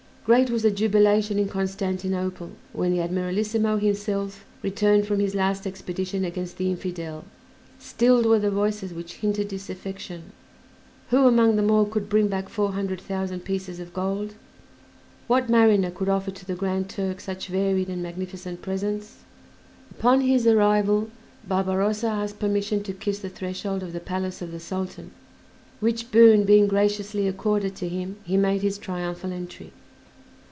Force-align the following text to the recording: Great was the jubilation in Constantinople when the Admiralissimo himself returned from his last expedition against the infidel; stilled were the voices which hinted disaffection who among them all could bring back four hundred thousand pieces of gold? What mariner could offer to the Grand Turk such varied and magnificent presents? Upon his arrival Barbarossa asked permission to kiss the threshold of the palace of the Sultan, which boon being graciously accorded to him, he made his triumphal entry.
Great 0.23 0.51
was 0.51 0.61
the 0.61 0.69
jubilation 0.69 1.39
in 1.39 1.47
Constantinople 1.47 2.51
when 2.73 2.91
the 2.93 2.99
Admiralissimo 2.99 3.77
himself 3.81 4.45
returned 4.61 5.07
from 5.07 5.19
his 5.19 5.33
last 5.33 5.65
expedition 5.65 6.23
against 6.23 6.57
the 6.57 6.69
infidel; 6.69 7.25
stilled 7.79 8.27
were 8.27 8.37
the 8.37 8.51
voices 8.51 8.93
which 8.93 9.15
hinted 9.15 9.47
disaffection 9.47 10.31
who 11.09 11.25
among 11.25 11.55
them 11.55 11.71
all 11.71 11.85
could 11.87 12.07
bring 12.07 12.27
back 12.27 12.49
four 12.49 12.73
hundred 12.73 13.01
thousand 13.01 13.39
pieces 13.39 13.79
of 13.79 13.95
gold? 13.95 14.35
What 15.25 15.49
mariner 15.49 15.89
could 15.89 16.07
offer 16.07 16.29
to 16.29 16.45
the 16.45 16.55
Grand 16.55 16.87
Turk 16.87 17.19
such 17.19 17.47
varied 17.47 17.89
and 17.89 18.03
magnificent 18.03 18.61
presents? 18.61 19.23
Upon 19.89 20.21
his 20.21 20.45
arrival 20.45 21.09
Barbarossa 21.47 22.07
asked 22.07 22.37
permission 22.39 22.83
to 22.83 22.93
kiss 22.93 23.17
the 23.19 23.29
threshold 23.29 23.81
of 23.81 23.91
the 23.91 23.99
palace 23.99 24.39
of 24.43 24.51
the 24.51 24.59
Sultan, 24.59 25.11
which 25.79 26.11
boon 26.11 26.43
being 26.43 26.67
graciously 26.67 27.27
accorded 27.27 27.75
to 27.77 27.89
him, 27.89 28.17
he 28.23 28.37
made 28.37 28.61
his 28.61 28.77
triumphal 28.77 29.33
entry. 29.33 29.73